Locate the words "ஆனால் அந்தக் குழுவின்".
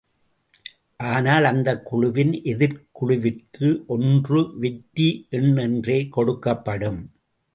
0.97-2.43